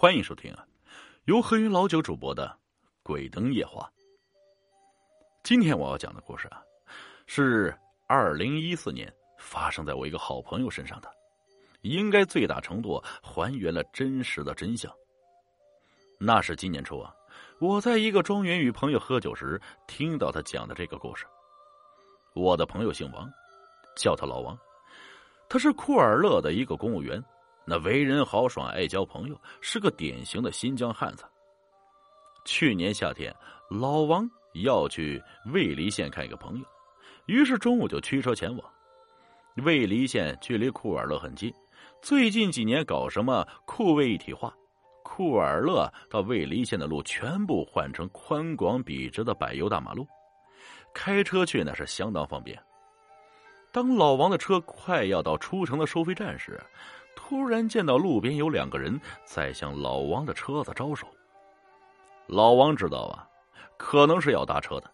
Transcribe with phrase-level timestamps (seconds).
[0.00, 0.64] 欢迎收听啊，
[1.24, 2.46] 由黑云老九主播的
[3.02, 3.82] 《鬼灯夜话》。
[5.42, 6.62] 今天我要讲的故事啊，
[7.26, 11.10] 是二零一四年发生在我一个好朋友身上的，
[11.80, 14.88] 应该最大程度还原了真实的真相。
[16.20, 17.12] 那是今年初啊，
[17.58, 21.26] 我在一个庄园与朋友喝酒时，听到他讲的这个故事。
[22.36, 23.28] 我的朋友姓王，
[23.96, 24.56] 叫他老王，
[25.48, 27.20] 他是库尔勒的一个公务员。
[27.68, 31.24] 那为人豪爽，爱交朋友，是个典型的新疆汉子。
[32.46, 33.34] 去年夏天，
[33.68, 34.26] 老王
[34.64, 35.22] 要去
[35.52, 36.64] 尉犁县看一个朋友，
[37.26, 38.72] 于是中午就驱车前往。
[39.56, 41.52] 尉犁县距离库尔勒很近，
[42.00, 44.50] 最近几年搞什么库卫一体化，
[45.02, 50.06] 库尔勒到尉犁县的路全部换成宽广笔直的柏油大马路，
[50.94, 52.58] 开车去那是相当方便。
[53.70, 56.58] 当老王的车快要到出城的收费站时，
[57.20, 61.04] 突然见到路边有两个人在向老王的车子招手。
[62.28, 63.26] 老王知道啊，
[63.76, 64.88] 可能是要搭车的。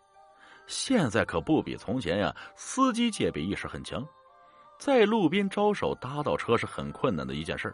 [0.67, 4.03] 现在可不比从前呀，司机戒备意识很强，
[4.79, 7.73] 在路边招手搭到车是很困难的一件事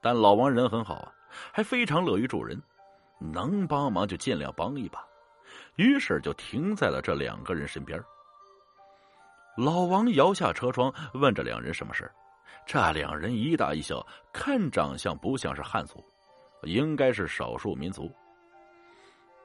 [0.00, 1.14] 但老王人很好啊，
[1.52, 2.60] 还非常乐于助人，
[3.20, 5.06] 能帮忙就尽量帮一把，
[5.76, 8.02] 于是就停在了这两个人身边。
[9.56, 12.10] 老王摇下车窗，问这两人什么事
[12.66, 16.02] 这两人一大一小，看长相不像是汉族，
[16.62, 18.10] 应该是少数民族。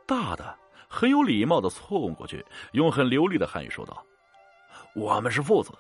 [0.06, 4.06] 大的很有礼貌的凑过去，用很流利的汉语说道
[4.96, 5.72] ：“我们是父子，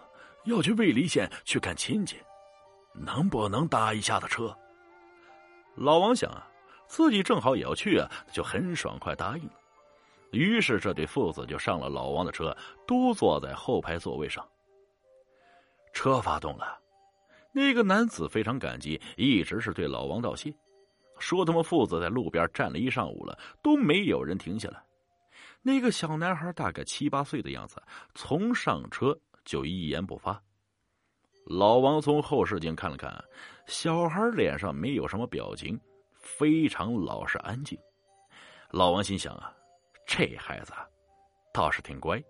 [0.46, 2.18] 要去尉犁县去看亲戚，
[2.94, 4.54] 能不能搭一下子车？”
[5.76, 6.48] 老王想啊，
[6.88, 9.54] 自己正好也要去啊，就很爽快答应了。
[10.32, 14.46] 于是这对父子就上了老王的车，都坐在后排座位上。
[15.94, 16.78] 车发动了。
[17.58, 20.54] 那个男子非常感激，一直是对老王道谢，
[21.18, 24.80] 说他们父子在路边站了一上午了，都没有人停下来。
[25.64, 27.82] 那个小男孩大概七八岁的样子，
[28.14, 30.40] 从上车就一言不发。
[31.48, 33.12] 老王从后视镜看了看，
[33.66, 35.80] 小孩脸上没有什么表情，
[36.14, 37.76] 非常老实安静。
[38.70, 39.52] 老王心想啊，
[40.06, 40.74] 这孩子
[41.52, 42.24] 倒是挺乖。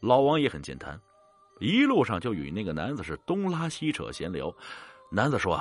[0.00, 0.98] 老王也很健谈。
[1.60, 4.54] 一路上就与那个男子是东拉西扯闲聊，
[5.10, 5.60] 男子说：“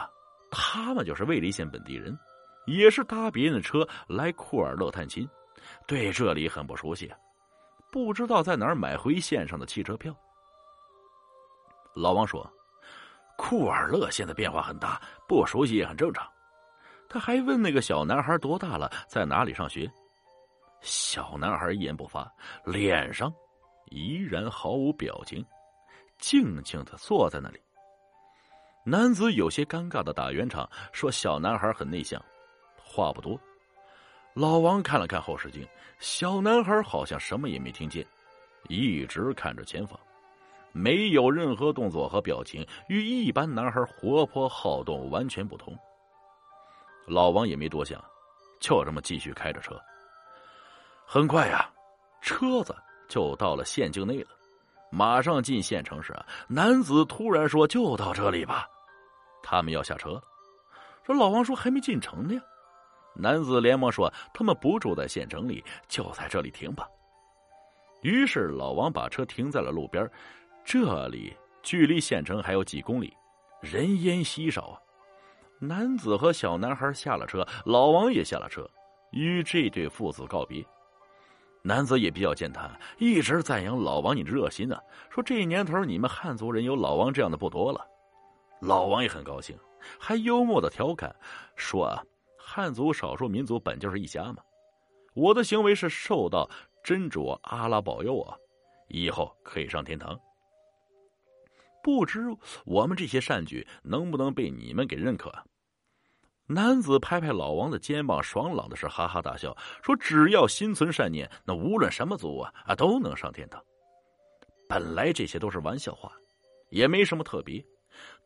[0.51, 2.17] 他们就是尉犁县本地人，
[2.65, 5.27] 也是搭别人的车来库尔勒探亲，
[5.87, 7.11] 对这里很不熟悉，
[7.91, 10.15] 不知道在哪儿买回县上的汽车票。”
[11.95, 12.51] 老王说
[13.37, 16.27] ：“库尔勒现在变化很大，不熟悉也很正常。”
[17.07, 19.87] 他还问那个小男孩多大了，在哪里上学。
[20.81, 22.27] 小男孩一言不发，
[22.65, 23.31] 脸上
[23.91, 25.45] 依然毫无表情。
[26.23, 27.59] 静静的坐在那里。
[28.85, 32.23] 男子有些尴尬的打圆场，说：“小男孩很内向，
[32.81, 33.37] 话不多。”
[34.33, 35.67] 老王看了看后视镜，
[35.99, 38.07] 小男孩好像什么也没听见，
[38.69, 39.99] 一直看着前方，
[40.71, 45.77] 没有任何动作和表情，与一般男孩活泼好动完全不同。
[47.05, 48.01] 老王也没多想，
[48.61, 49.77] 就这么继续开着车。
[51.05, 51.69] 很快呀，
[52.21, 52.73] 车子
[53.09, 54.29] 就到了县境内了。
[54.95, 56.15] 马上进县城时，
[56.47, 58.67] 男子突然说：“就到这里吧。”
[59.41, 60.21] 他们要下车。
[61.03, 62.39] 说老王说：“还没进城呢。”
[63.17, 66.87] 男子连忙说：“他们不住在县城里，就在这里停吧。”
[68.03, 70.07] 于是老王把车停在了路边。
[70.63, 73.11] 这里距离县城还有几公里，
[73.61, 74.77] 人烟稀少啊。
[75.59, 78.69] 男子和小男孩下了车，老王也下了车，
[79.11, 80.63] 与这对父子告别。
[81.65, 87.87] 男子也比较健谈，一直赞扬老王你热心啊，说这年头你们汉族人有老王这样的不多了。
[88.59, 89.57] 老王也很高兴，
[89.97, 91.15] 还幽默的调侃
[91.55, 92.03] 说：“啊，
[92.37, 94.43] 汉族少数民族本就是一家嘛，
[95.13, 96.49] 我的行为是受到
[96.83, 98.35] 真主阿拉保佑啊，
[98.89, 100.19] 以后可以上天堂。
[101.81, 102.19] 不知
[102.65, 105.33] 我们这些善举能不能被你们给认可？”
[106.53, 113.59] 男子拍拍老王的肩膀，爽朗的是哈哈大笑，说：“只要心存善念，那无论什么族啊啊都能上天堂。”
[114.69, 116.11] 本来这些都是玩笑话，
[116.69, 117.63] 也没什么特别，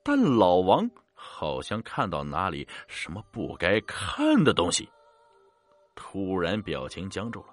[0.04, 4.90] 但老王好像看到哪里什么不该看的东西，
[5.96, 7.48] 突然表情僵住了。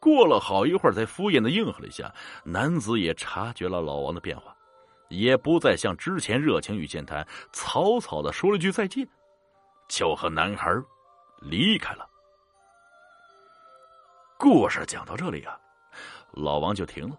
[0.00, 2.14] 过了好一会儿，才敷衍的应和了一下。
[2.44, 4.56] 男子也察觉了老王的变化，
[5.08, 9.08] 也不再像之前热情与健谈，草草的说了句再见。
[9.88, 10.70] 就和男孩
[11.40, 12.08] 离开了。
[14.38, 15.58] 故事讲到这里啊，
[16.32, 17.16] 老王就停了。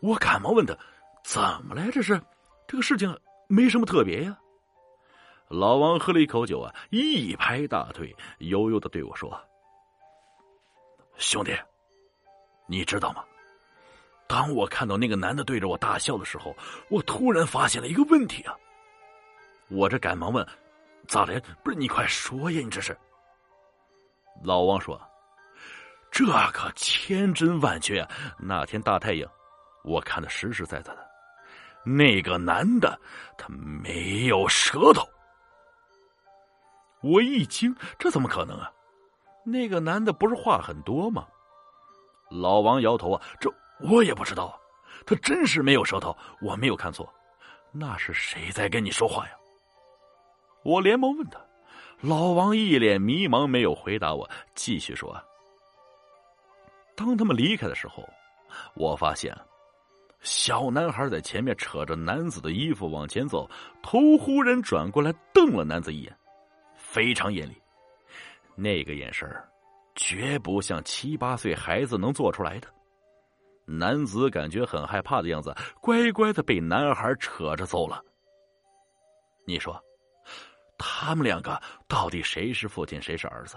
[0.00, 0.76] 我赶忙问他
[1.24, 1.90] ：“怎么了？
[1.90, 2.20] 这是
[2.66, 4.38] 这个事情没什么特别呀？”
[5.48, 9.40] 老王喝了一口酒啊，一拍大腿，悠悠的对我说
[11.18, 11.56] ：“兄弟，
[12.66, 13.24] 你知道吗？
[14.28, 16.52] 当我看到那个男的对着我大笑的时候，
[16.90, 18.56] 我突然发现了一个问题啊！
[19.68, 20.44] 我这赶忙问：
[21.06, 21.40] 咋的？
[21.64, 22.60] 不是你快说呀！
[22.62, 22.96] 你这是？”
[24.44, 25.00] 老王说
[26.12, 28.08] ：“这可千真万确啊！
[28.38, 29.30] 那天大太阳，
[29.82, 31.06] 我看的实实在在的。”
[31.84, 32.98] 那个男的，
[33.38, 35.08] 他没有舌头。
[37.00, 38.70] 我一惊，这怎么可能啊？
[39.44, 41.26] 那个男的不是话很多吗？
[42.28, 43.48] 老王摇头啊，这
[43.78, 44.58] 我也不知道啊。
[45.06, 47.08] 他真是没有舌头，我没有看错。
[47.70, 49.34] 那是谁在跟你说话呀？
[50.66, 51.38] 我连忙问他。
[52.00, 55.16] 老王一脸迷茫，没有回答我，继续说
[56.96, 58.06] ：“当他们离开的时候，
[58.74, 59.34] 我发现。”
[60.22, 63.48] 小男孩在前面扯着男子的衣服往前走，
[63.80, 66.18] 头忽然转过来瞪了男子一眼，
[66.74, 67.54] 非常严厉。
[68.56, 69.28] 那个眼神
[69.94, 72.66] 绝不像七八岁孩子能做出来的。
[73.66, 78.02] 男子感觉很害怕的样子，乖乖的被男孩扯着走了。
[79.46, 79.80] 你说，
[80.78, 83.56] 他们两个到底谁是父亲，谁是儿子？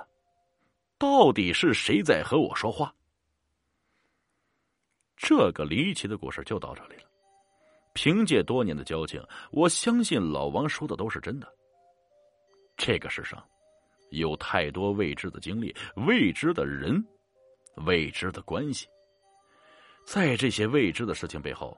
[0.98, 2.94] 到底是谁在和我说话？
[5.16, 7.04] 这个离奇的故事就到这里了。
[7.94, 9.22] 凭借多年的交情，
[9.52, 11.54] 我相信老王说的都是真的。
[12.78, 13.44] 这个世上，
[14.12, 15.76] 有太多未知的经历、
[16.08, 17.06] 未知的人、
[17.86, 18.88] 未知的关系。
[20.06, 21.78] 在这些未知的事情背后，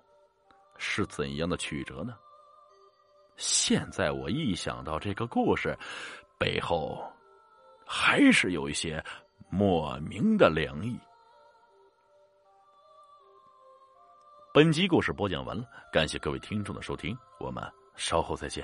[0.77, 2.15] 是怎样的曲折呢？
[3.41, 5.75] 现在我一想到这个故事
[6.38, 7.11] 背后，
[7.88, 9.03] 还是有一些
[9.49, 10.95] 莫名的凉意。
[14.53, 17.63] 本集故事播讲完了，感谢各位听众的收听，我们
[17.95, 18.63] 稍后再见。